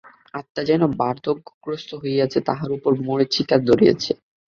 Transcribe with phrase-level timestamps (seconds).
[0.33, 4.11] আত্মা যেন বার্ধক্যগ্রস্ত হইয়াছে, উহার উপর মরিচা ধরিয়াছে।